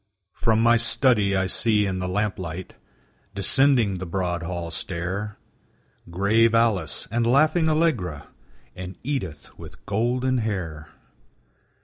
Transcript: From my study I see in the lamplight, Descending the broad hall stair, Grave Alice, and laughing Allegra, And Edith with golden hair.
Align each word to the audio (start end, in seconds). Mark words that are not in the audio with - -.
From 0.33 0.61
my 0.61 0.77
study 0.77 1.35
I 1.35 1.45
see 1.45 1.85
in 1.85 1.99
the 1.99 2.07
lamplight, 2.07 2.73
Descending 3.35 3.99
the 3.99 4.07
broad 4.07 4.41
hall 4.41 4.71
stair, 4.71 5.37
Grave 6.09 6.55
Alice, 6.55 7.07
and 7.11 7.27
laughing 7.27 7.69
Allegra, 7.69 8.25
And 8.75 8.97
Edith 9.03 9.55
with 9.59 9.85
golden 9.85 10.39
hair. 10.39 10.87